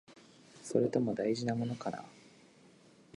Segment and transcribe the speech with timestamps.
[0.63, 2.03] それとも、大事なものかな？